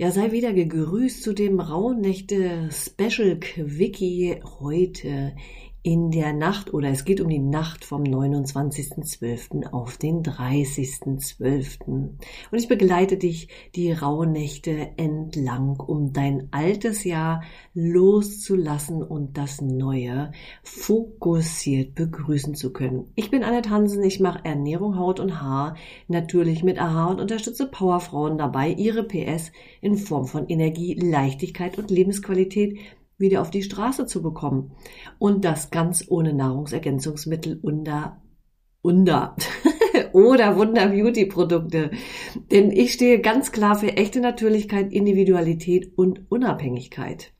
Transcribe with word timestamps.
Ja, 0.00 0.12
sei 0.12 0.30
wieder 0.30 0.52
gegrüßt 0.52 1.24
zu 1.24 1.32
dem 1.32 1.58
Rauhnächte 1.58 2.70
Special 2.70 3.36
Quickie 3.40 4.40
heute 4.60 5.34
in 5.88 6.10
der 6.10 6.34
Nacht 6.34 6.74
oder 6.74 6.90
es 6.90 7.06
geht 7.06 7.18
um 7.18 7.30
die 7.30 7.38
Nacht 7.38 7.82
vom 7.82 8.02
29.12. 8.02 9.72
auf 9.72 9.96
den 9.96 10.22
30.12. 10.22 11.80
Und 11.86 12.18
ich 12.52 12.68
begleite 12.68 13.16
dich 13.16 13.48
die 13.74 13.92
Rauhnächte 13.92 14.90
entlang, 14.98 15.80
um 15.80 16.12
dein 16.12 16.48
altes 16.50 17.04
Jahr 17.04 17.42
loszulassen 17.72 19.02
und 19.02 19.38
das 19.38 19.62
neue 19.62 20.32
fokussiert 20.62 21.94
begrüßen 21.94 22.54
zu 22.54 22.70
können. 22.70 23.10
Ich 23.14 23.30
bin 23.30 23.42
Annette 23.42 23.70
Hansen, 23.70 24.02
ich 24.02 24.20
mache 24.20 24.44
Ernährung, 24.44 24.98
Haut 24.98 25.20
und 25.20 25.40
Haar, 25.40 25.74
natürlich 26.06 26.62
mit 26.62 26.78
AHA 26.78 27.12
und 27.12 27.20
unterstütze 27.22 27.66
Powerfrauen 27.66 28.36
dabei, 28.36 28.68
ihre 28.72 29.04
PS 29.04 29.52
in 29.80 29.96
Form 29.96 30.26
von 30.26 30.48
Energie, 30.48 30.92
Leichtigkeit 30.92 31.78
und 31.78 31.90
Lebensqualität 31.90 32.78
wieder 33.18 33.42
auf 33.42 33.50
die 33.50 33.62
Straße 33.62 34.06
zu 34.06 34.22
bekommen. 34.22 34.72
Und 35.18 35.44
das 35.44 35.70
ganz 35.70 36.04
ohne 36.08 36.32
Nahrungsergänzungsmittel 36.32 37.58
unter, 37.60 38.22
unter 38.80 39.36
oder 40.12 40.56
Wunder 40.56 40.88
Beauty 40.88 41.26
Produkte. 41.26 41.90
Denn 42.50 42.70
ich 42.70 42.92
stehe 42.92 43.20
ganz 43.20 43.52
klar 43.52 43.76
für 43.76 43.96
echte 43.96 44.20
Natürlichkeit, 44.20 44.92
Individualität 44.92 45.92
und 45.96 46.30
Unabhängigkeit. 46.30 47.32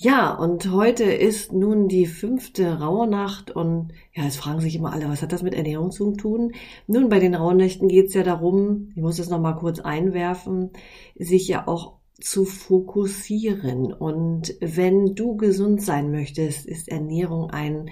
Ja, 0.00 0.32
und 0.32 0.70
heute 0.70 1.02
ist 1.02 1.52
nun 1.52 1.88
die 1.88 2.06
fünfte 2.06 2.78
Rauhnacht 2.78 3.50
und 3.50 3.90
ja, 4.14 4.26
es 4.26 4.36
fragen 4.36 4.60
sich 4.60 4.76
immer 4.76 4.92
alle, 4.92 5.08
was 5.08 5.22
hat 5.22 5.32
das 5.32 5.42
mit 5.42 5.54
Ernährung 5.54 5.90
zu 5.90 6.12
tun? 6.12 6.52
Nun, 6.86 7.08
bei 7.08 7.18
den 7.18 7.34
Rauhnächten 7.34 7.88
geht 7.88 8.06
es 8.06 8.14
ja 8.14 8.22
darum, 8.22 8.92
ich 8.94 9.02
muss 9.02 9.18
es 9.18 9.28
nochmal 9.28 9.56
kurz 9.56 9.80
einwerfen, 9.80 10.70
sich 11.16 11.48
ja 11.48 11.66
auch 11.66 11.97
zu 12.20 12.44
fokussieren. 12.44 13.92
Und 13.92 14.54
wenn 14.60 15.14
du 15.14 15.36
gesund 15.36 15.82
sein 15.82 16.10
möchtest, 16.10 16.66
ist 16.66 16.88
Ernährung 16.88 17.50
ein, 17.50 17.90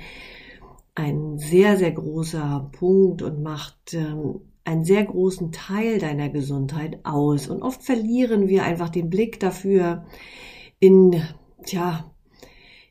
ein 0.94 1.38
sehr, 1.38 1.76
sehr 1.76 1.92
großer 1.92 2.70
Punkt 2.72 3.22
und 3.22 3.42
macht 3.42 3.94
ähm, 3.94 4.40
einen 4.64 4.84
sehr 4.84 5.04
großen 5.04 5.52
Teil 5.52 5.98
deiner 5.98 6.28
Gesundheit 6.28 6.98
aus. 7.04 7.48
Und 7.48 7.62
oft 7.62 7.82
verlieren 7.82 8.48
wir 8.48 8.64
einfach 8.64 8.88
den 8.88 9.10
Blick 9.10 9.38
dafür 9.38 10.06
in, 10.80 11.22
tja, 11.64 12.10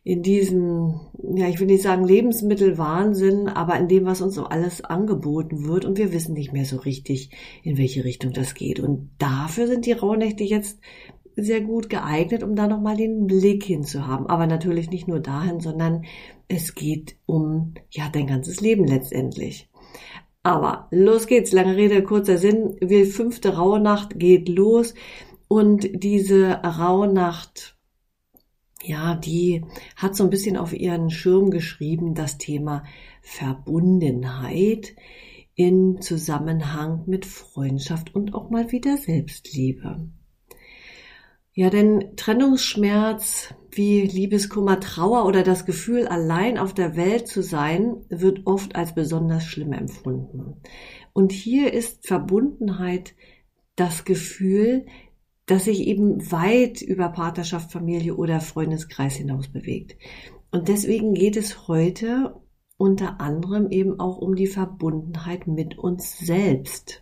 in 0.06 0.22
diesem, 0.22 1.00
ja, 1.36 1.48
ich 1.50 1.60
will 1.60 1.66
nicht 1.66 1.82
sagen 1.82 2.06
Lebensmittelwahnsinn, 2.06 3.50
aber 3.50 3.78
in 3.78 3.88
dem, 3.88 4.06
was 4.06 4.22
uns 4.22 4.36
so 4.36 4.46
alles 4.46 4.82
angeboten 4.82 5.66
wird 5.66 5.84
und 5.84 5.98
wir 5.98 6.14
wissen 6.14 6.34
nicht 6.34 6.54
mehr 6.54 6.66
so 6.66 6.78
richtig, 6.78 7.32
in 7.64 7.80
welche 7.80 8.06
Richtung 8.06 8.32
das 8.32 8.54
geht. 8.54 8.80
Und 8.80 9.10
dafür 9.18 9.66
sind 9.66 9.88
die 9.88 9.94
Rauhnächte 9.94 10.44
jetzt 10.44 10.80
sehr 11.36 11.62
gut 11.62 11.90
geeignet, 11.90 12.44
um 12.44 12.56
da 12.56 12.68
nochmal 12.68 12.98
den 12.98 13.28
Blick 13.28 13.64
hinzuhaben. 13.64 14.28
Aber 14.28 14.48
natürlich 14.48 14.90
nicht 14.90 15.08
nur 15.08 15.20
dahin, 15.20 15.60
sondern 15.60 16.06
es 16.48 16.76
geht 16.76 17.18
um, 17.26 17.74
ja, 17.90 18.10
dein 18.10 18.28
ganzes 18.28 18.62
Leben 18.62 18.86
letztendlich. 18.86 19.70
Aber 20.44 20.88
los 20.92 21.26
geht's, 21.26 21.52
lange 21.52 21.76
Rede, 21.76 22.04
kurzer 22.04 22.38
Sinn. 22.38 22.78
Die 22.82 23.06
fünfte 23.06 23.56
Rauhnacht 23.56 24.20
geht 24.20 24.48
los 24.48 24.94
und 25.48 25.90
diese 26.04 26.52
Rauhnacht, 26.52 27.78
ja, 28.84 29.16
die 29.16 29.64
hat 29.96 30.16
so 30.16 30.24
ein 30.24 30.30
bisschen 30.30 30.58
auf 30.58 30.74
ihren 30.74 31.10
Schirm 31.10 31.50
geschrieben, 31.50 32.14
das 32.14 32.38
Thema 32.38 32.84
Verbundenheit 33.22 34.96
in 35.56 36.02
Zusammenhang 36.02 37.04
mit 37.08 37.26
Freundschaft 37.26 38.14
und 38.14 38.36
auch 38.36 38.50
mal 38.50 38.72
wieder 38.72 38.98
Selbstliebe. 38.98 40.10
Ja, 41.58 41.70
denn 41.70 42.18
Trennungsschmerz 42.18 43.54
wie 43.72 44.02
Liebeskummer, 44.02 44.82
Trauer 44.82 45.26
oder 45.26 45.42
das 45.42 45.66
Gefühl, 45.66 46.06
allein 46.06 46.58
auf 46.58 46.74
der 46.74 46.98
Welt 46.98 47.30
zu 47.30 47.42
sein, 47.42 48.06
wird 48.10 48.42
oft 48.46 48.76
als 48.76 48.94
besonders 48.94 49.46
schlimm 49.46 49.72
empfunden. 49.72 50.58
Und 51.14 51.32
hier 51.32 51.72
ist 51.72 52.06
Verbundenheit 52.06 53.16
das 53.78 54.04
Gefühl, 54.04 54.86
das 55.46 55.64
sich 55.64 55.88
eben 55.88 56.30
weit 56.30 56.82
über 56.82 57.08
Partnerschaft, 57.08 57.72
Familie 57.72 58.16
oder 58.16 58.42
Freundeskreis 58.42 59.16
hinaus 59.16 59.48
bewegt. 59.48 59.96
Und 60.52 60.68
deswegen 60.68 61.14
geht 61.14 61.38
es 61.38 61.70
heute 61.70 62.36
unter 62.76 63.22
anderem 63.22 63.70
eben 63.72 63.98
auch 64.02 64.18
um 64.18 64.36
die 64.36 64.48
Verbundenheit 64.48 65.48
mit 65.48 65.78
uns 65.78 66.20
selbst. 66.20 67.02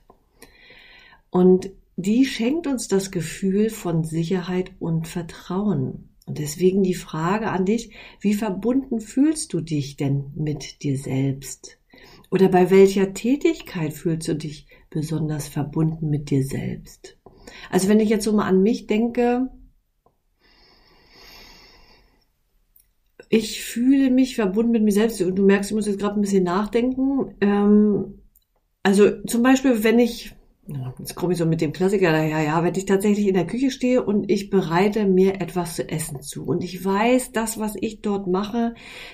Und 1.32 1.72
die 1.96 2.26
schenkt 2.26 2.68
uns 2.68 2.88
das 2.88 3.12
Gefühl 3.12 3.70
von 3.70 4.04
Sicherheit 4.04 4.72
und 4.80 5.08
Vertrauen. 5.08 6.10
Und 6.26 6.40
deswegen 6.40 6.84
die 6.84 6.94
Frage 6.94 7.50
an 7.50 7.66
dich, 7.66 7.92
wie 8.22 8.34
verbunden 8.34 9.02
fühlst 9.02 9.54
du 9.54 9.62
dich 9.62 9.98
denn 9.98 10.32
mit 10.36 10.82
dir 10.84 10.98
selbst? 10.98 11.80
Oder 12.32 12.48
bei 12.48 12.72
welcher 12.72 13.14
Tätigkeit 13.14 13.94
fühlst 13.94 14.28
du 14.28 14.36
dich 14.36 14.68
besonders 14.90 15.48
verbunden 15.48 16.10
mit 16.10 16.30
dir 16.30 16.44
selbst? 16.44 17.18
Also 17.70 17.90
wenn 17.90 18.00
ich 18.00 18.10
jetzt 18.10 18.24
so 18.24 18.34
mal 18.34 18.48
an 18.48 18.64
mich 18.64 18.88
denke, 18.88 19.50
ich 23.30 23.64
fühle 23.64 24.12
mich 24.12 24.36
verbunden 24.36 24.72
mit 24.72 24.84
mir 24.84 24.92
selbst. 24.92 25.22
Und 25.22 25.36
du 25.36 25.44
merkst, 25.44 25.72
ich 25.72 25.76
muss 25.76 25.88
jetzt 25.88 26.00
gerade 26.00 26.16
ein 26.16 26.22
bisschen 26.22 26.44
nachdenken. 26.44 27.36
Ähm, 27.42 28.20
also 28.84 29.24
zum 29.24 29.42
Beispiel, 29.42 29.84
wenn 29.84 29.98
ich 29.98 30.36
Jetzt 30.66 31.16
komme 31.16 31.34
ich 31.34 31.40
so 31.40 31.46
mit 31.46 31.60
dem 31.60 31.74
Klassiker 31.74 32.14
daher, 32.14 32.42
ja, 32.42 32.64
wenn 32.64 32.74
ich 32.76 32.86
tatsächlich 32.86 33.28
in 33.28 33.34
der 33.34 33.46
Küche 33.46 33.70
stehe 33.70 34.02
und 34.02 34.32
ich 34.32 34.50
bereite 34.50 35.06
mir 35.06 35.42
etwas 35.42 35.76
zu 35.76 35.90
essen 35.90 36.22
zu 36.22 36.46
und 36.46 36.64
ich 36.64 36.86
weiß, 36.86 37.34
das, 37.34 37.60
was 37.60 37.76
ich 37.82 38.02
dort 38.02 38.28
mache, 38.28 38.74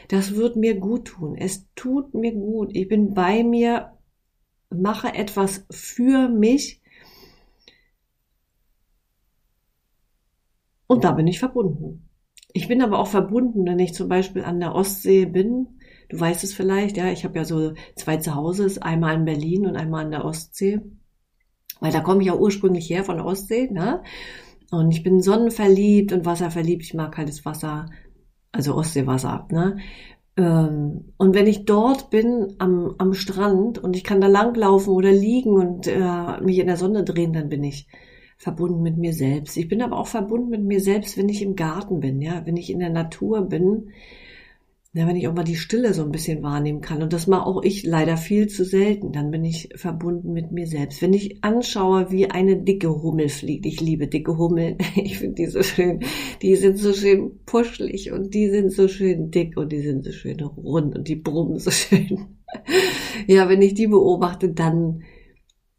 das 0.09 0.35
wird 0.35 0.57
mir 0.57 0.79
gut 0.79 1.05
tun. 1.05 1.35
Es 1.35 1.67
tut 1.73 2.13
mir 2.13 2.33
gut. 2.33 2.69
Ich 2.75 2.87
bin 2.87 3.15
bei 3.15 3.43
mir, 3.43 3.93
mache 4.69 5.15
etwas 5.15 5.65
für 5.71 6.29
mich 6.29 6.83
und 10.85 11.03
da 11.03 11.13
bin 11.13 11.25
ich 11.25 11.39
verbunden. 11.39 12.09
Ich 12.53 12.67
bin 12.67 12.83
aber 12.83 12.99
auch 12.99 13.07
verbunden, 13.07 13.65
wenn 13.65 13.79
ich 13.79 13.95
zum 13.95 14.07
Beispiel 14.07 14.43
an 14.43 14.59
der 14.59 14.75
Ostsee 14.75 15.25
bin. 15.25 15.79
Du 16.09 16.19
weißt 16.19 16.43
es 16.43 16.53
vielleicht, 16.53 16.97
ja, 16.97 17.11
ich 17.11 17.23
habe 17.23 17.39
ja 17.39 17.45
so 17.45 17.73
zwei 17.95 18.17
Zuhause, 18.17 18.69
einmal 18.83 19.15
in 19.15 19.25
Berlin 19.25 19.65
und 19.65 19.75
einmal 19.77 20.05
an 20.05 20.11
der 20.11 20.25
Ostsee 20.25 20.79
weil 21.79 21.91
da 21.91 22.01
komme 22.01 22.21
ich 22.21 22.27
ja 22.27 22.35
ursprünglich 22.35 22.89
her 22.89 23.03
von 23.03 23.19
Ostsee, 23.19 23.69
ne? 23.71 24.03
Und 24.71 24.91
ich 24.91 25.03
bin 25.03 25.21
sonnenverliebt 25.21 26.13
und 26.13 26.25
wasserverliebt. 26.25 26.83
Ich 26.83 26.93
mag 26.93 27.13
kaltes 27.13 27.43
Wasser, 27.45 27.87
also 28.51 28.75
Ostseewasser, 28.75 29.47
ne? 29.51 29.77
Ähm, 30.37 31.13
und 31.17 31.35
wenn 31.35 31.47
ich 31.47 31.65
dort 31.65 32.09
bin 32.09 32.55
am, 32.59 32.95
am 32.97 33.13
Strand 33.13 33.77
und 33.77 33.95
ich 33.95 34.03
kann 34.03 34.21
da 34.21 34.27
langlaufen 34.27 34.93
oder 34.93 35.11
liegen 35.11 35.51
und 35.51 35.87
äh, 35.87 36.41
mich 36.41 36.59
in 36.59 36.67
der 36.67 36.77
Sonne 36.77 37.03
drehen, 37.03 37.33
dann 37.33 37.49
bin 37.49 37.63
ich 37.63 37.87
verbunden 38.37 38.81
mit 38.81 38.97
mir 38.97 39.13
selbst. 39.13 39.57
Ich 39.57 39.67
bin 39.67 39.81
aber 39.81 39.97
auch 39.97 40.07
verbunden 40.07 40.49
mit 40.49 40.63
mir 40.63 40.79
selbst, 40.79 41.17
wenn 41.17 41.27
ich 41.27 41.41
im 41.41 41.55
Garten 41.55 41.99
bin, 41.99 42.21
ja, 42.21 42.45
wenn 42.45 42.55
ich 42.55 42.69
in 42.69 42.79
der 42.79 42.89
Natur 42.89 43.41
bin, 43.41 43.91
ja, 44.91 45.07
wenn 45.07 45.15
ich 45.15 45.27
auch 45.27 45.35
mal 45.35 45.43
die 45.43 45.55
Stille 45.55 45.93
so 45.93 46.03
ein 46.03 46.11
bisschen 46.11 46.41
wahrnehmen 46.41 46.81
kann. 46.81 47.03
Und 47.03 47.13
das 47.13 47.27
mache 47.27 47.45
auch 47.45 47.61
ich 47.61 47.83
leider 47.83 48.17
viel 48.17 48.47
zu 48.47 48.65
selten. 48.65 49.11
Dann 49.11 49.29
bin 49.29 49.45
ich 49.45 49.69
verbunden 49.75 50.33
mit 50.33 50.51
mir 50.51 50.65
selbst. 50.65 51.03
Wenn 51.03 51.13
ich 51.13 51.43
anschaue, 51.43 52.09
wie 52.09 52.31
eine 52.31 52.63
dicke 52.63 52.89
Hummel 52.89 53.29
fliegt. 53.29 53.67
Ich 53.67 53.81
liebe 53.81 54.07
dicke 54.07 54.37
Hummeln. 54.37 54.77
Ich 54.95 55.19
finde 55.19 55.35
die 55.35 55.45
so 55.45 55.61
schön. 55.61 55.99
Die 56.41 56.55
sind 56.55 56.79
so 56.79 56.93
schön 56.93 57.39
puschelig 57.45 58.11
und 58.11 58.33
die 58.33 58.49
sind 58.49 58.71
so 58.71 58.87
schön 58.87 59.29
dick 59.29 59.57
und 59.57 59.71
die 59.71 59.81
sind 59.81 60.03
so 60.03 60.11
schön 60.11 60.41
rund 60.41 60.97
und 60.97 61.07
die 61.07 61.15
brummen 61.15 61.59
so 61.59 61.69
schön. 61.71 62.39
Ja, 63.27 63.47
wenn 63.47 63.61
ich 63.61 63.75
die 63.75 63.87
beobachte, 63.87 64.51
dann, 64.51 65.03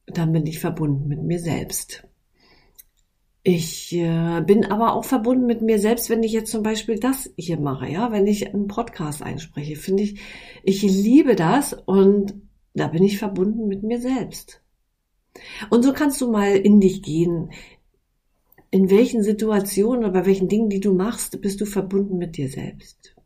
dann 0.06 0.32
bin 0.32 0.46
ich 0.46 0.60
verbunden 0.60 1.08
mit 1.08 1.22
mir 1.22 1.40
selbst. 1.40 2.09
Ich 3.42 3.92
äh, 3.94 4.42
bin 4.42 4.66
aber 4.66 4.92
auch 4.94 5.04
verbunden 5.04 5.46
mit 5.46 5.62
mir 5.62 5.78
selbst, 5.78 6.10
wenn 6.10 6.22
ich 6.22 6.32
jetzt 6.32 6.50
zum 6.50 6.62
Beispiel 6.62 6.98
das 6.98 7.30
hier 7.36 7.58
mache, 7.58 7.88
ja, 7.88 8.12
wenn 8.12 8.26
ich 8.26 8.52
einen 8.52 8.68
Podcast 8.68 9.22
einspreche, 9.22 9.76
finde 9.76 10.02
ich, 10.02 10.20
ich 10.62 10.82
liebe 10.82 11.36
das 11.36 11.72
und 11.72 12.34
da 12.74 12.88
bin 12.88 13.02
ich 13.02 13.18
verbunden 13.18 13.66
mit 13.66 13.82
mir 13.82 14.00
selbst. 14.00 14.62
Und 15.70 15.82
so 15.84 15.92
kannst 15.92 16.20
du 16.20 16.30
mal 16.30 16.54
in 16.56 16.80
dich 16.80 17.02
gehen. 17.02 17.50
in 18.70 18.90
welchen 18.90 19.22
Situationen 19.22 20.04
oder 20.04 20.12
bei 20.12 20.26
welchen 20.26 20.48
Dingen, 20.48 20.68
die 20.70 20.80
du 20.80 20.94
machst, 20.94 21.40
bist 21.40 21.60
du 21.60 21.66
verbunden 21.66 22.18
mit 22.18 22.36
dir 22.36 22.48
selbst. 22.48 23.16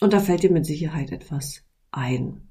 Und 0.00 0.12
da 0.12 0.20
fällt 0.20 0.42
dir 0.42 0.52
mit 0.52 0.66
Sicherheit 0.66 1.10
etwas 1.10 1.62
ein. 1.90 2.42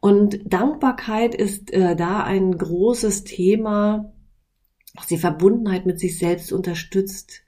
Und 0.00 0.40
Dankbarkeit 0.46 1.34
ist 1.34 1.72
äh, 1.72 1.96
da 1.96 2.22
ein 2.24 2.56
großes 2.56 3.24
Thema, 3.24 4.12
was 4.94 5.06
die 5.06 5.18
Verbundenheit 5.18 5.86
mit 5.86 5.98
sich 6.00 6.18
selbst 6.18 6.52
unterstützt. 6.52 7.42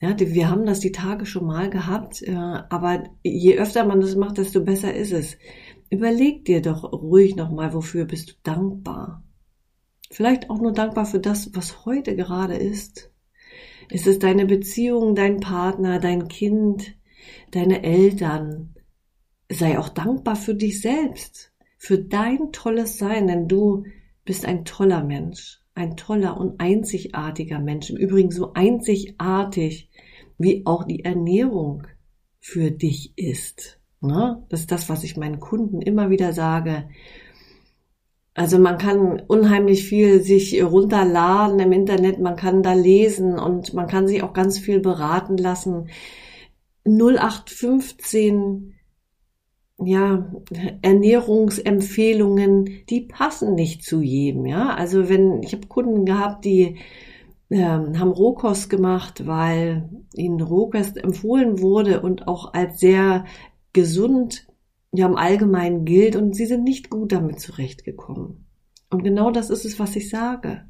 Ja, 0.00 0.18
wir 0.18 0.50
haben 0.50 0.66
das 0.66 0.80
die 0.80 0.92
Tage 0.92 1.24
schon 1.24 1.46
mal 1.46 1.70
gehabt, 1.70 2.22
äh, 2.22 2.34
aber 2.34 3.04
je 3.22 3.56
öfter 3.58 3.84
man 3.84 4.00
das 4.00 4.16
macht, 4.16 4.38
desto 4.38 4.62
besser 4.62 4.94
ist 4.94 5.12
es. 5.12 5.38
Überleg 5.90 6.44
dir 6.44 6.60
doch 6.60 6.92
ruhig 6.92 7.36
nochmal, 7.36 7.72
wofür 7.72 8.04
bist 8.04 8.30
du 8.30 8.34
dankbar. 8.42 9.22
Vielleicht 10.10 10.50
auch 10.50 10.60
nur 10.60 10.72
dankbar 10.72 11.06
für 11.06 11.20
das, 11.20 11.50
was 11.54 11.86
heute 11.86 12.16
gerade 12.16 12.56
ist. 12.56 13.10
Ist 13.90 14.06
es 14.06 14.18
deine 14.18 14.46
Beziehung, 14.46 15.14
dein 15.14 15.40
Partner, 15.40 15.98
dein 15.98 16.28
Kind, 16.28 16.96
deine 17.50 17.82
Eltern? 17.82 18.74
Sei 19.50 19.78
auch 19.78 19.88
dankbar 19.88 20.36
für 20.36 20.54
dich 20.54 20.80
selbst, 20.80 21.52
für 21.78 21.98
dein 21.98 22.50
tolles 22.52 22.98
Sein, 22.98 23.26
denn 23.26 23.48
du 23.48 23.84
bist 24.24 24.46
ein 24.46 24.64
toller 24.64 25.04
Mensch, 25.04 25.63
ein 25.74 25.96
toller 25.96 26.38
und 26.38 26.60
einzigartiger 26.60 27.58
Mensch. 27.58 27.90
Im 27.90 27.96
Übrigen 27.96 28.30
so 28.30 28.52
einzigartig, 28.54 29.90
wie 30.38 30.62
auch 30.66 30.84
die 30.84 31.04
Ernährung 31.04 31.86
für 32.40 32.70
dich 32.70 33.12
ist. 33.16 33.80
Ne? 34.00 34.44
Das 34.48 34.60
ist 34.60 34.72
das, 34.72 34.88
was 34.88 35.02
ich 35.04 35.16
meinen 35.16 35.40
Kunden 35.40 35.82
immer 35.82 36.10
wieder 36.10 36.32
sage. 36.32 36.88
Also 38.34 38.58
man 38.58 38.78
kann 38.78 39.20
unheimlich 39.20 39.86
viel 39.86 40.20
sich 40.20 40.62
runterladen 40.62 41.60
im 41.60 41.72
Internet, 41.72 42.18
man 42.20 42.34
kann 42.34 42.64
da 42.64 42.72
lesen 42.72 43.38
und 43.38 43.74
man 43.74 43.86
kann 43.86 44.08
sich 44.08 44.24
auch 44.24 44.32
ganz 44.32 44.58
viel 44.58 44.80
beraten 44.80 45.36
lassen. 45.36 45.88
0815 46.84 48.74
ja, 49.86 50.30
Ernährungsempfehlungen, 50.82 52.84
die 52.88 53.02
passen 53.02 53.54
nicht 53.54 53.84
zu 53.84 54.02
jedem, 54.02 54.46
ja. 54.46 54.74
Also 54.74 55.08
wenn, 55.08 55.42
ich 55.42 55.52
habe 55.52 55.66
Kunden 55.66 56.04
gehabt, 56.04 56.44
die 56.44 56.78
äh, 57.48 57.60
haben 57.60 58.12
Rohkost 58.12 58.70
gemacht, 58.70 59.26
weil 59.26 59.88
ihnen 60.14 60.40
Rohkost 60.40 60.96
empfohlen 60.96 61.60
wurde 61.60 62.00
und 62.00 62.28
auch 62.28 62.54
als 62.54 62.80
sehr 62.80 63.24
gesund 63.72 64.46
ja 64.92 65.06
im 65.06 65.16
Allgemeinen 65.16 65.84
gilt 65.84 66.16
und 66.16 66.34
sie 66.34 66.46
sind 66.46 66.64
nicht 66.64 66.90
gut 66.90 67.12
damit 67.12 67.40
zurechtgekommen. 67.40 68.46
Und 68.90 69.02
genau 69.02 69.30
das 69.30 69.50
ist 69.50 69.64
es, 69.64 69.78
was 69.78 69.96
ich 69.96 70.08
sage. 70.08 70.64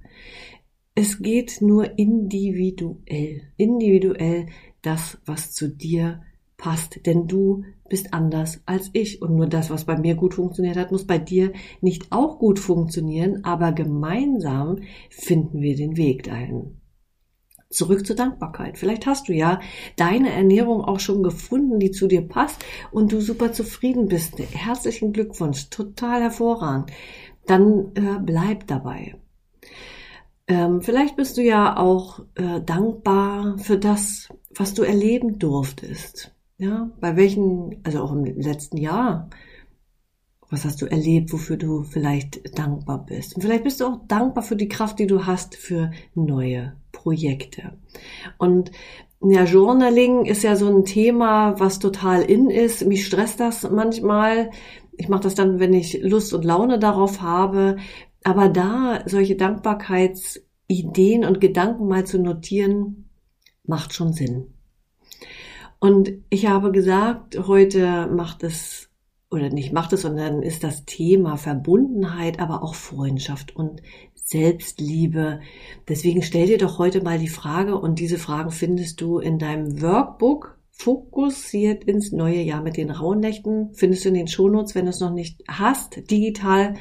Es 0.95 1.21
geht 1.21 1.61
nur 1.61 1.99
individuell, 1.99 3.43
individuell 3.57 4.47
das, 4.81 5.19
was 5.27 5.53
zu 5.53 5.69
dir 5.69 6.23
passt, 6.57 7.07
denn 7.07 7.27
du 7.27 7.65
bist 7.89 8.15
anders 8.15 8.63
als 8.67 8.91
ich 8.93 9.23
und 9.23 9.37
nur 9.37 9.47
das, 9.47 9.71
was 9.71 9.85
bei 9.85 9.99
mir 9.99 10.15
gut 10.15 10.35
funktioniert 10.35 10.77
hat, 10.77 10.93
muss 10.93 11.07
bei 11.07 11.19
dir 11.19 11.53
nicht 11.81 12.11
auch 12.11 12.39
gut 12.39 12.59
funktionieren, 12.59 13.45
aber 13.45 13.73
gemeinsam 13.73 14.79
finden 15.11 15.61
wir 15.61 15.77
den 15.77 15.97
Weg 15.97 16.25
dahin. 16.25 16.81
Zurück 17.71 18.07
zur 18.07 18.15
Dankbarkeit. 18.15 18.79
Vielleicht 18.79 19.07
hast 19.07 19.29
du 19.29 19.33
ja 19.33 19.61
deine 19.97 20.33
Ernährung 20.33 20.83
auch 20.83 21.01
schon 21.01 21.23
gefunden, 21.23 21.81
die 21.81 21.91
zu 21.91 22.07
dir 22.07 22.23
passt 22.23 22.65
und 22.93 23.11
du 23.11 23.21
super 23.21 23.53
zufrieden 23.53 24.07
bist. 24.07 24.39
Herzlichen 24.39 25.13
Glückwunsch, 25.13 25.71
total 25.71 26.23
hervorragend. 26.23 26.91
Dann 27.47 27.93
äh, 27.95 28.21
bleib 28.23 28.69
dabei. 28.69 29.17
Ähm, 30.47 30.83
vielleicht 30.83 31.17
bist 31.17 31.37
du 31.37 31.43
ja 31.43 31.77
auch 31.77 32.21
äh, 32.35 32.61
dankbar 32.61 33.59
für 33.59 33.79
das, 33.79 34.29
was 34.55 34.75
du 34.75 34.83
erleben 34.83 35.39
durftest. 35.39 36.34
Ja, 36.57 36.91
bei 37.01 37.17
welchen, 37.17 37.81
also 37.85 38.01
auch 38.01 38.13
im 38.13 38.25
letzten 38.25 38.77
Jahr, 38.77 39.29
was 40.51 40.65
hast 40.65 40.81
du 40.83 40.87
erlebt, 40.87 41.33
wofür 41.33 41.57
du 41.57 41.83
vielleicht 41.83 42.57
dankbar 42.59 43.05
bist? 43.05 43.35
Und 43.35 43.43
vielleicht 43.43 43.65
bist 43.65 43.81
du 43.81 43.87
auch 43.87 44.07
dankbar 44.07 44.45
für 44.45 44.57
die 44.57 44.69
Kraft, 44.69 44.99
die 45.01 45.09
du 45.09 45.27
hast 45.27 45.57
für 45.57 45.91
neue 46.15 46.77
Projekte. 46.93 47.77
Und 48.39 48.71
ja, 49.21 49.45
Journaling 49.45 50.27
ist 50.27 50.45
ja 50.45 50.55
so 50.55 50.69
ein 50.69 50.85
Thema, 50.85 51.59
was 51.59 51.79
total 51.81 52.23
in 52.23 52.51
ist. 52.51 52.87
Mich 52.87 53.07
stresst 53.07 53.41
das 53.41 53.69
manchmal. 53.69 54.51
Ich 54.93 55.09
mache 55.09 55.23
das 55.23 55.35
dann, 55.35 55.59
wenn 55.59 55.73
ich 55.73 56.01
Lust 56.03 56.33
und 56.35 56.45
Laune 56.45 56.79
darauf 56.79 57.21
habe. 57.21 57.77
Aber 58.23 58.49
da 58.49 59.03
solche 59.07 59.37
Dankbarkeitsideen 59.37 61.25
und 61.25 61.41
Gedanken 61.41 61.89
mal 61.89 62.07
zu 62.07 62.19
notieren, 62.19 63.09
macht 63.65 63.93
schon 63.95 64.13
Sinn. 64.13 64.54
Und 65.85 66.13
ich 66.31 66.47
habe 66.47 66.73
gesagt, 66.73 67.47
heute 67.47 68.07
macht 68.07 68.43
es 68.43 68.89
oder 69.31 69.51
nicht 69.51 69.75
macht 69.75 69.93
es, 69.93 70.01
sondern 70.01 70.43
ist 70.43 70.65
das 70.65 70.87
Thema 70.87 71.37
Verbundenheit, 71.37 72.41
aber 72.41 72.63
auch 72.63 72.75
Freundschaft 72.75 73.55
und 73.55 73.83
Selbstliebe. 74.15 75.41
Deswegen 75.87 76.23
stell 76.23 76.47
dir 76.47 76.57
doch 76.57 76.79
heute 76.79 77.03
mal 77.03 77.19
die 77.19 77.29
Frage 77.29 77.79
und 77.79 77.99
diese 77.99 78.17
Fragen 78.17 78.51
findest 78.51 79.03
du 79.03 79.19
in 79.19 79.39
deinem 79.39 79.83
Workbook 79.83 80.57
fokussiert 80.71 81.85
ins 81.85 82.13
neue 82.13 82.41
Jahr 82.41 82.63
mit 82.63 82.79
den 82.79 82.91
Rauhnächten. 82.91 83.75
Findest 83.75 84.07
du 84.07 84.09
in 84.09 84.15
den 84.15 84.29
Shownotes, 84.29 84.75
wenn 84.75 84.87
du 84.87 84.91
es 84.91 85.01
noch 85.01 85.13
nicht 85.13 85.45
hast, 85.49 86.11
digital 86.11 86.77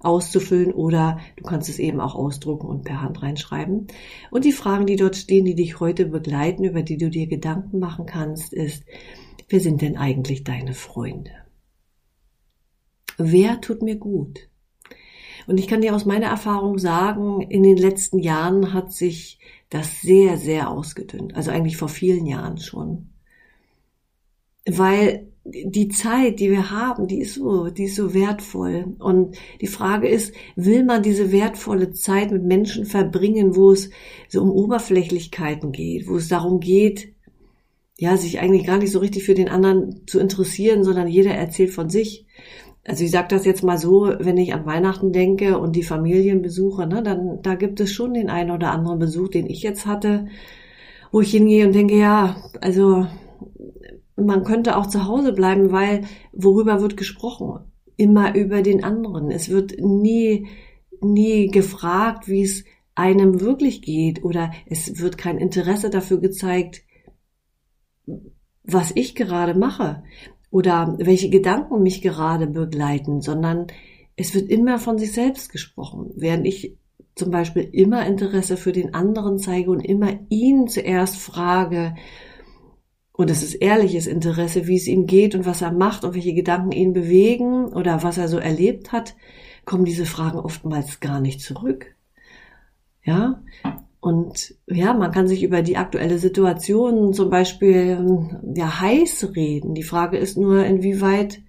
auszufüllen 0.00 0.72
oder 0.72 1.18
du 1.36 1.44
kannst 1.44 1.68
es 1.68 1.78
eben 1.78 2.00
auch 2.00 2.14
ausdrucken 2.14 2.66
und 2.66 2.84
per 2.84 3.02
Hand 3.02 3.22
reinschreiben. 3.22 3.88
Und 4.30 4.44
die 4.44 4.52
Fragen, 4.52 4.86
die 4.86 4.96
dort 4.96 5.16
stehen, 5.16 5.44
die 5.44 5.54
dich 5.54 5.80
heute 5.80 6.06
begleiten, 6.06 6.64
über 6.64 6.82
die 6.82 6.96
du 6.96 7.10
dir 7.10 7.26
Gedanken 7.26 7.78
machen 7.78 8.06
kannst, 8.06 8.52
ist, 8.52 8.84
wer 9.48 9.60
sind 9.60 9.82
denn 9.82 9.96
eigentlich 9.96 10.44
deine 10.44 10.74
Freunde? 10.74 11.30
wer 13.18 13.60
tut 13.60 13.82
mir 13.82 13.96
gut? 13.96 14.48
Und 15.46 15.58
ich 15.58 15.66
kann 15.66 15.80
dir 15.80 15.94
aus 15.94 16.04
meiner 16.04 16.26
Erfahrung 16.26 16.78
sagen, 16.78 17.40
in 17.42 17.62
den 17.62 17.76
letzten 17.76 18.18
Jahren 18.18 18.72
hat 18.72 18.92
sich 18.92 19.38
das 19.70 20.00
sehr, 20.00 20.36
sehr 20.36 20.70
ausgedünnt. 20.70 21.34
Also 21.34 21.50
eigentlich 21.50 21.76
vor 21.76 21.88
vielen 21.88 22.26
Jahren 22.26 22.58
schon. 22.58 23.10
Weil 24.66 25.32
die 25.50 25.88
Zeit, 25.88 26.40
die 26.40 26.50
wir 26.50 26.70
haben, 26.70 27.06
die 27.06 27.20
ist 27.20 27.34
so, 27.34 27.68
die 27.68 27.84
ist 27.84 27.96
so 27.96 28.14
wertvoll. 28.14 28.96
Und 28.98 29.36
die 29.60 29.66
Frage 29.66 30.08
ist, 30.08 30.34
will 30.56 30.84
man 30.84 31.02
diese 31.02 31.32
wertvolle 31.32 31.92
Zeit 31.92 32.30
mit 32.30 32.44
Menschen 32.44 32.86
verbringen, 32.86 33.56
wo 33.56 33.72
es 33.72 33.90
so 34.28 34.42
um 34.42 34.50
Oberflächlichkeiten 34.50 35.72
geht, 35.72 36.08
wo 36.08 36.16
es 36.16 36.28
darum 36.28 36.60
geht, 36.60 37.14
ja, 37.98 38.16
sich 38.16 38.38
eigentlich 38.38 38.64
gar 38.66 38.78
nicht 38.78 38.92
so 38.92 39.00
richtig 39.00 39.24
für 39.24 39.34
den 39.34 39.48
anderen 39.48 40.06
zu 40.06 40.20
interessieren, 40.20 40.84
sondern 40.84 41.08
jeder 41.08 41.32
erzählt 41.32 41.70
von 41.70 41.90
sich. 41.90 42.26
Also 42.84 43.04
ich 43.04 43.10
sage 43.10 43.28
das 43.28 43.44
jetzt 43.44 43.64
mal 43.64 43.76
so, 43.76 44.12
wenn 44.20 44.36
ich 44.38 44.54
an 44.54 44.64
Weihnachten 44.64 45.12
denke 45.12 45.58
und 45.58 45.76
die 45.76 45.82
Familienbesuche, 45.82 46.86
ne, 46.86 47.02
dann 47.02 47.42
da 47.42 47.54
gibt 47.54 47.80
es 47.80 47.92
schon 47.92 48.14
den 48.14 48.30
einen 48.30 48.50
oder 48.52 48.70
anderen 48.70 48.98
Besuch, 48.98 49.28
den 49.28 49.46
ich 49.46 49.62
jetzt 49.62 49.84
hatte, 49.84 50.26
wo 51.10 51.20
ich 51.20 51.30
hingehe 51.30 51.66
und 51.66 51.74
denke, 51.74 51.98
ja, 51.98 52.36
also 52.60 53.06
man 54.26 54.44
könnte 54.44 54.76
auch 54.76 54.86
zu 54.86 55.06
Hause 55.06 55.32
bleiben, 55.32 55.72
weil 55.72 56.02
worüber 56.32 56.80
wird 56.80 56.96
gesprochen? 56.96 57.72
Immer 57.96 58.34
über 58.34 58.62
den 58.62 58.84
anderen. 58.84 59.30
Es 59.30 59.48
wird 59.48 59.80
nie, 59.80 60.46
nie 61.00 61.48
gefragt, 61.48 62.28
wie 62.28 62.42
es 62.42 62.64
einem 62.94 63.40
wirklich 63.40 63.82
geht 63.82 64.24
oder 64.24 64.50
es 64.66 65.00
wird 65.00 65.18
kein 65.18 65.38
Interesse 65.38 65.90
dafür 65.90 66.18
gezeigt, 66.18 66.82
was 68.64 68.92
ich 68.94 69.14
gerade 69.14 69.58
mache 69.58 70.02
oder 70.50 70.96
welche 70.98 71.30
Gedanken 71.30 71.82
mich 71.82 72.02
gerade 72.02 72.46
begleiten, 72.46 73.20
sondern 73.20 73.68
es 74.16 74.34
wird 74.34 74.50
immer 74.50 74.78
von 74.78 74.98
sich 74.98 75.12
selbst 75.12 75.52
gesprochen, 75.52 76.10
während 76.16 76.46
ich 76.46 76.76
zum 77.14 77.30
Beispiel 77.30 77.68
immer 77.72 78.06
Interesse 78.06 78.56
für 78.56 78.72
den 78.72 78.94
anderen 78.94 79.38
zeige 79.38 79.70
und 79.70 79.80
immer 79.80 80.18
ihn 80.28 80.68
zuerst 80.68 81.16
frage, 81.16 81.94
und 83.18 83.32
es 83.32 83.42
ist 83.42 83.54
ehrliches 83.54 84.06
Interesse, 84.06 84.68
wie 84.68 84.76
es 84.76 84.86
ihm 84.86 85.06
geht 85.06 85.34
und 85.34 85.44
was 85.44 85.60
er 85.60 85.72
macht 85.72 86.04
und 86.04 86.14
welche 86.14 86.34
Gedanken 86.34 86.70
ihn 86.70 86.92
bewegen 86.92 87.66
oder 87.66 88.04
was 88.04 88.16
er 88.16 88.28
so 88.28 88.38
erlebt 88.38 88.92
hat, 88.92 89.16
kommen 89.64 89.84
diese 89.84 90.06
Fragen 90.06 90.38
oftmals 90.38 91.00
gar 91.00 91.20
nicht 91.20 91.40
zurück. 91.40 91.96
Ja, 93.02 93.42
und 93.98 94.54
ja, 94.68 94.94
man 94.94 95.10
kann 95.10 95.26
sich 95.26 95.42
über 95.42 95.62
die 95.62 95.76
aktuelle 95.76 96.20
Situation 96.20 97.12
zum 97.12 97.28
Beispiel 97.28 98.28
ja 98.54 98.80
heiß 98.80 99.32
reden. 99.34 99.74
Die 99.74 99.82
Frage 99.82 100.16
ist 100.16 100.38
nur, 100.38 100.64
inwieweit 100.64 101.40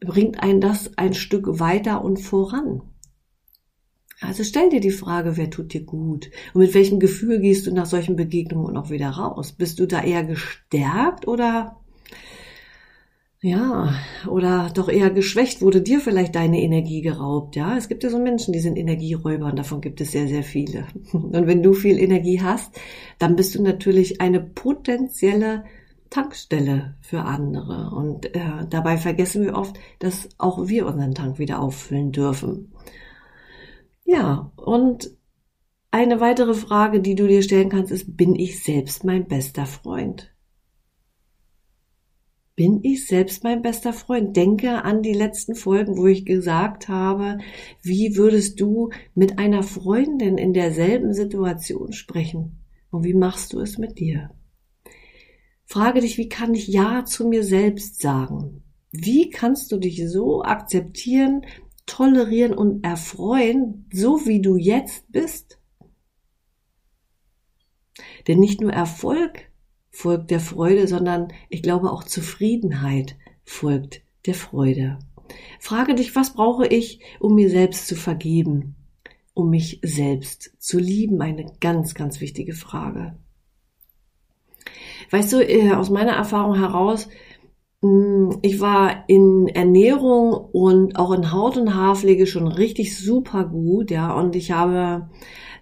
bringt 0.00 0.42
ein 0.42 0.60
das 0.60 0.98
ein 0.98 1.14
Stück 1.14 1.58
weiter 1.58 2.04
und 2.04 2.18
voran. 2.18 2.82
Also 4.20 4.42
stell 4.42 4.68
dir 4.70 4.80
die 4.80 4.90
Frage, 4.90 5.36
wer 5.36 5.50
tut 5.50 5.72
dir 5.72 5.84
gut? 5.84 6.30
Und 6.52 6.60
mit 6.60 6.74
welchem 6.74 6.98
Gefühl 6.98 7.40
gehst 7.40 7.66
du 7.66 7.72
nach 7.72 7.86
solchen 7.86 8.16
Begegnungen 8.16 8.76
auch 8.76 8.90
wieder 8.90 9.10
raus? 9.10 9.52
Bist 9.52 9.78
du 9.78 9.86
da 9.86 10.02
eher 10.02 10.24
gestärkt 10.24 11.28
oder 11.28 11.76
ja, 13.40 13.94
oder 14.28 14.68
doch 14.74 14.88
eher 14.88 15.10
geschwächt, 15.10 15.62
wurde 15.62 15.80
dir 15.80 16.00
vielleicht 16.00 16.34
deine 16.34 16.60
Energie 16.60 17.02
geraubt, 17.02 17.54
ja? 17.54 17.76
Es 17.76 17.86
gibt 17.86 18.02
ja 18.02 18.10
so 18.10 18.18
Menschen, 18.18 18.52
die 18.52 18.58
sind 18.58 18.76
Energieräuber 18.76 19.46
und 19.46 19.56
davon 19.56 19.80
gibt 19.80 20.00
es 20.00 20.10
sehr, 20.10 20.26
sehr 20.26 20.42
viele. 20.42 20.86
Und 21.12 21.46
wenn 21.46 21.62
du 21.62 21.72
viel 21.72 22.00
Energie 22.00 22.42
hast, 22.42 22.80
dann 23.20 23.36
bist 23.36 23.54
du 23.54 23.62
natürlich 23.62 24.20
eine 24.20 24.40
potenzielle 24.40 25.64
Tankstelle 26.10 26.96
für 27.00 27.20
andere. 27.20 27.94
Und 27.94 28.34
äh, 28.34 28.40
dabei 28.68 28.96
vergessen 28.96 29.44
wir 29.44 29.54
oft, 29.54 29.78
dass 30.00 30.28
auch 30.38 30.66
wir 30.66 30.86
unseren 30.86 31.14
Tank 31.14 31.38
wieder 31.38 31.60
auffüllen 31.60 32.10
dürfen. 32.10 32.72
Ja, 34.10 34.52
und 34.56 35.10
eine 35.90 36.18
weitere 36.18 36.54
Frage, 36.54 37.00
die 37.00 37.14
du 37.14 37.28
dir 37.28 37.42
stellen 37.42 37.68
kannst, 37.68 37.92
ist, 37.92 38.16
bin 38.16 38.34
ich 38.34 38.64
selbst 38.64 39.04
mein 39.04 39.28
bester 39.28 39.66
Freund? 39.66 40.32
bin 42.58 42.80
ich 42.82 43.06
selbst 43.06 43.44
mein 43.44 43.62
bester 43.62 43.92
Freund. 43.92 44.36
Denke 44.36 44.82
an 44.82 45.00
die 45.00 45.12
letzten 45.12 45.54
Folgen, 45.54 45.96
wo 45.96 46.08
ich 46.08 46.26
gesagt 46.26 46.88
habe, 46.88 47.38
wie 47.82 48.16
würdest 48.16 48.60
du 48.60 48.90
mit 49.14 49.38
einer 49.38 49.62
Freundin 49.62 50.38
in 50.38 50.52
derselben 50.52 51.14
Situation 51.14 51.92
sprechen? 51.92 52.64
Und 52.90 53.04
wie 53.04 53.14
machst 53.14 53.52
du 53.52 53.60
es 53.60 53.78
mit 53.78 54.00
dir? 54.00 54.30
Frage 55.66 56.00
dich, 56.00 56.18
wie 56.18 56.28
kann 56.28 56.52
ich 56.52 56.66
Ja 56.66 57.04
zu 57.04 57.28
mir 57.28 57.44
selbst 57.44 58.00
sagen? 58.00 58.64
Wie 58.90 59.30
kannst 59.30 59.70
du 59.70 59.76
dich 59.76 60.02
so 60.10 60.42
akzeptieren, 60.42 61.42
tolerieren 61.88 62.54
und 62.54 62.84
erfreuen, 62.84 63.86
so 63.92 64.26
wie 64.26 64.40
du 64.40 64.56
jetzt 64.56 65.10
bist? 65.10 65.58
Denn 68.28 68.38
nicht 68.38 68.60
nur 68.60 68.72
Erfolg 68.72 69.50
folgt 69.90 70.30
der 70.30 70.40
Freude, 70.40 70.86
sondern 70.86 71.32
ich 71.48 71.62
glaube 71.62 71.90
auch 71.90 72.04
Zufriedenheit 72.04 73.16
folgt 73.44 74.02
der 74.26 74.34
Freude. 74.34 74.98
Frage 75.58 75.94
dich, 75.94 76.14
was 76.14 76.34
brauche 76.34 76.66
ich, 76.66 77.00
um 77.18 77.34
mir 77.34 77.50
selbst 77.50 77.86
zu 77.86 77.96
vergeben, 77.96 78.76
um 79.34 79.50
mich 79.50 79.80
selbst 79.82 80.52
zu 80.58 80.78
lieben? 80.78 81.20
Eine 81.20 81.46
ganz, 81.60 81.94
ganz 81.94 82.20
wichtige 82.20 82.54
Frage. 82.54 83.16
Weißt 85.10 85.32
du, 85.32 85.46
äh, 85.46 85.72
aus 85.72 85.90
meiner 85.90 86.12
Erfahrung 86.12 86.56
heraus, 86.56 87.08
ich 87.80 88.60
war 88.60 89.04
in 89.06 89.46
Ernährung 89.48 90.32
und 90.32 90.96
auch 90.96 91.12
in 91.12 91.32
Haut- 91.32 91.56
und 91.56 91.74
Haarpflege 91.74 92.26
schon 92.26 92.48
richtig 92.48 92.98
super 92.98 93.44
gut, 93.44 93.90
ja, 93.90 94.12
und 94.12 94.34
ich 94.34 94.50
habe 94.50 95.08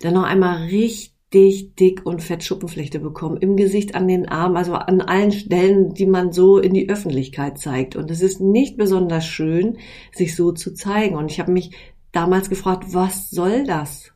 dann 0.01 0.15
noch 0.15 0.25
einmal 0.25 0.65
richtig 0.65 1.17
richtig 1.35 1.75
dick 1.77 2.07
und 2.07 2.23
fett 2.23 2.45
Schuppenflechte 2.45 3.01
bekommen. 3.01 3.37
Im 3.39 3.57
Gesicht, 3.57 3.95
an 3.95 4.09
den 4.09 4.29
Armen, 4.29 4.57
also 4.57 4.75
an 4.75 5.01
allen 5.01 5.33
Stellen, 5.33 5.95
die 5.95 6.07
man 6.07 6.33
so 6.33 6.59
in 6.59 6.75
die 6.75 6.89
Öffentlichkeit 6.89 7.59
zeigt. 7.59 7.97
Und 7.97 8.11
es 8.11 8.23
ist 8.23 8.41
nicht 8.41 8.77
besonders 8.77 9.27
schön, 9.27 9.79
sich 10.13 10.35
so 10.35 10.53
zu 10.53 10.75
zeigen. 10.75 11.17
Und 11.17 11.31
ich 11.31 11.41
habe 11.41 11.53
mich 11.53 11.73
damals 12.13 12.49
gefragt, 12.49 12.95
was 12.95 13.31
soll 13.31 13.65
das? 13.65 14.13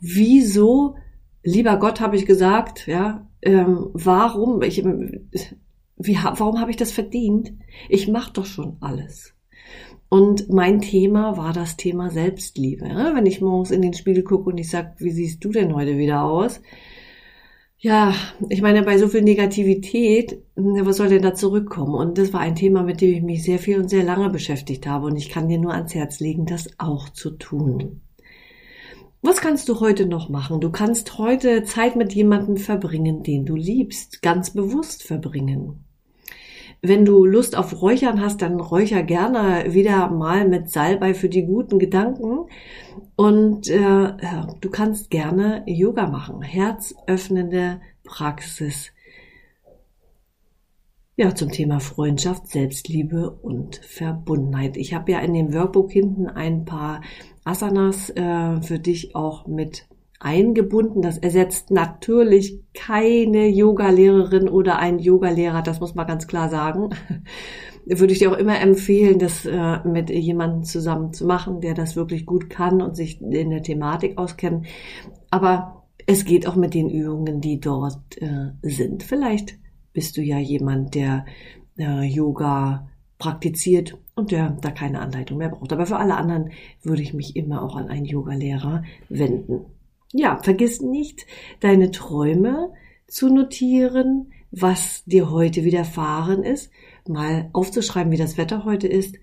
Wieso, 0.00 0.96
lieber 1.42 1.78
Gott, 1.78 2.00
habe 2.00 2.16
ich 2.16 2.26
gesagt, 2.26 2.86
ja, 2.86 3.26
ähm, 3.42 3.88
warum, 3.92 4.62
ich, 4.62 4.84
wie, 5.96 6.16
warum 6.16 6.60
habe 6.60 6.70
ich 6.70 6.76
das 6.76 6.92
verdient? 6.92 7.52
Ich 7.88 8.08
mache 8.08 8.32
doch 8.32 8.46
schon 8.46 8.76
alles. 8.80 9.34
Und 10.08 10.48
mein 10.50 10.80
Thema 10.80 11.36
war 11.36 11.52
das 11.52 11.76
Thema 11.76 12.10
Selbstliebe. 12.10 12.84
Wenn 12.84 13.26
ich 13.26 13.40
morgens 13.40 13.70
in 13.70 13.82
den 13.82 13.94
Spiegel 13.94 14.22
gucke 14.22 14.50
und 14.50 14.58
ich 14.58 14.70
sage, 14.70 14.92
wie 14.98 15.10
siehst 15.10 15.44
du 15.44 15.50
denn 15.50 15.74
heute 15.74 15.98
wieder 15.98 16.22
aus? 16.22 16.60
Ja, 17.78 18.14
ich 18.48 18.62
meine, 18.62 18.82
bei 18.82 18.98
so 18.98 19.08
viel 19.08 19.22
Negativität, 19.22 20.42
was 20.54 20.96
soll 20.96 21.08
denn 21.08 21.22
da 21.22 21.34
zurückkommen? 21.34 21.94
Und 21.94 22.18
das 22.18 22.32
war 22.32 22.40
ein 22.40 22.54
Thema, 22.54 22.82
mit 22.82 23.00
dem 23.00 23.14
ich 23.14 23.22
mich 23.22 23.42
sehr 23.42 23.58
viel 23.58 23.78
und 23.78 23.90
sehr 23.90 24.04
lange 24.04 24.30
beschäftigt 24.30 24.86
habe. 24.86 25.06
Und 25.06 25.16
ich 25.16 25.28
kann 25.28 25.48
dir 25.48 25.58
nur 25.58 25.74
ans 25.74 25.94
Herz 25.94 26.20
legen, 26.20 26.46
das 26.46 26.70
auch 26.78 27.08
zu 27.08 27.30
tun. 27.32 28.00
Was 29.22 29.40
kannst 29.40 29.68
du 29.68 29.80
heute 29.80 30.06
noch 30.06 30.28
machen? 30.28 30.60
Du 30.60 30.70
kannst 30.70 31.18
heute 31.18 31.64
Zeit 31.64 31.96
mit 31.96 32.14
jemandem 32.14 32.56
verbringen, 32.58 33.22
den 33.22 33.44
du 33.44 33.56
liebst, 33.56 34.22
ganz 34.22 34.50
bewusst 34.50 35.02
verbringen. 35.02 35.85
Wenn 36.82 37.04
du 37.04 37.24
Lust 37.24 37.56
auf 37.56 37.80
Räuchern 37.80 38.20
hast, 38.20 38.42
dann 38.42 38.60
räucher 38.60 39.02
gerne 39.02 39.72
wieder 39.72 40.08
mal 40.10 40.46
mit 40.46 40.70
Salbei 40.70 41.14
für 41.14 41.28
die 41.28 41.44
guten 41.44 41.78
Gedanken. 41.78 42.46
Und 43.16 43.68
äh, 43.68 44.12
du 44.60 44.70
kannst 44.70 45.10
gerne 45.10 45.62
Yoga 45.66 46.06
machen. 46.06 46.42
Herzöffnende 46.42 47.80
Praxis. 48.04 48.92
Ja, 51.18 51.34
zum 51.34 51.50
Thema 51.50 51.80
Freundschaft, 51.80 52.48
Selbstliebe 52.48 53.30
und 53.30 53.76
Verbundenheit. 53.76 54.76
Ich 54.76 54.92
habe 54.92 55.12
ja 55.12 55.20
in 55.20 55.32
dem 55.32 55.54
Workbook 55.54 55.90
hinten 55.90 56.26
ein 56.26 56.66
paar 56.66 57.00
Asanas 57.42 58.10
äh, 58.10 58.60
für 58.60 58.78
dich 58.78 59.16
auch 59.16 59.46
mit 59.46 59.86
eingebunden. 60.18 61.02
Das 61.02 61.18
ersetzt 61.18 61.70
natürlich 61.70 62.60
keine 62.74 63.48
Yogalehrerin 63.48 64.48
oder 64.48 64.78
ein 64.78 64.98
Yogalehrer, 64.98 65.62
das 65.62 65.80
muss 65.80 65.94
man 65.94 66.06
ganz 66.06 66.26
klar 66.26 66.48
sagen. 66.48 66.90
Würde 67.86 68.12
ich 68.12 68.18
dir 68.18 68.32
auch 68.32 68.36
immer 68.36 68.58
empfehlen, 68.60 69.20
das 69.20 69.46
äh, 69.46 69.78
mit 69.86 70.10
jemandem 70.10 70.64
zusammen 70.64 71.12
zu 71.12 71.24
machen, 71.24 71.60
der 71.60 71.74
das 71.74 71.94
wirklich 71.94 72.26
gut 72.26 72.50
kann 72.50 72.82
und 72.82 72.96
sich 72.96 73.20
in 73.20 73.50
der 73.50 73.62
Thematik 73.62 74.18
auskennt. 74.18 74.66
Aber 75.30 75.84
es 76.06 76.24
geht 76.24 76.48
auch 76.48 76.56
mit 76.56 76.74
den 76.74 76.90
Übungen, 76.90 77.40
die 77.40 77.60
dort 77.60 78.20
äh, 78.20 78.50
sind. 78.62 79.04
Vielleicht 79.04 79.58
bist 79.92 80.16
du 80.16 80.22
ja 80.22 80.38
jemand, 80.38 80.96
der 80.96 81.26
äh, 81.78 82.02
Yoga 82.02 82.88
praktiziert 83.18 83.96
und 84.16 84.32
der 84.32 84.50
da 84.60 84.72
keine 84.72 85.00
Anleitung 85.00 85.38
mehr 85.38 85.50
braucht. 85.50 85.72
Aber 85.72 85.86
für 85.86 85.96
alle 85.96 86.16
anderen 86.16 86.50
würde 86.82 87.02
ich 87.02 87.14
mich 87.14 87.36
immer 87.36 87.62
auch 87.62 87.76
an 87.76 87.88
einen 87.88 88.04
Yogalehrer 88.04 88.82
wenden 89.08 89.66
ja, 90.18 90.38
vergiss 90.42 90.80
nicht, 90.80 91.26
deine 91.60 91.90
Träume 91.90 92.72
zu 93.06 93.32
notieren, 93.32 94.32
was 94.50 95.04
dir 95.04 95.30
heute 95.30 95.64
widerfahren 95.64 96.42
ist, 96.42 96.70
mal 97.08 97.50
aufzuschreiben, 97.52 98.12
wie 98.12 98.16
das 98.16 98.36
Wetter 98.36 98.64
heute 98.64 98.88
ist 98.88 99.16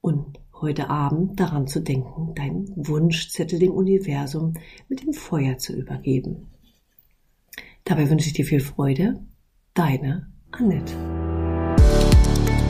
und 0.00 0.38
heute 0.60 0.90
Abend 0.90 1.38
daran 1.38 1.66
zu 1.66 1.80
denken, 1.80 2.34
deinen 2.34 2.72
Wunschzettel 2.74 3.58
dem 3.58 3.72
Universum 3.72 4.54
mit 4.88 5.02
dem 5.02 5.12
Feuer 5.12 5.58
zu 5.58 5.72
übergeben. 5.74 6.48
Dabei 7.84 8.10
wünsche 8.10 8.26
ich 8.26 8.34
dir 8.34 8.44
viel 8.44 8.60
Freude. 8.60 9.20
Deine 9.74 10.28
Annette. 10.50 10.94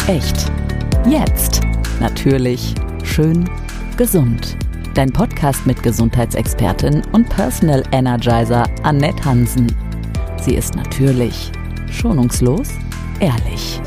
Echt. 0.07 0.51
Jetzt. 1.09 1.61
Natürlich. 2.01 2.75
Schön. 3.03 3.49
Gesund 3.97 4.57
dein 4.99 5.13
Podcast 5.13 5.65
mit 5.65 5.81
Gesundheitsexpertin 5.81 7.05
und 7.13 7.29
Personal 7.29 7.85
Energizer 7.93 8.65
Annette 8.83 9.25
Hansen. 9.25 9.73
Sie 10.41 10.57
ist 10.57 10.75
natürlich, 10.75 11.53
schonungslos, 11.89 12.71
ehrlich. 13.21 13.81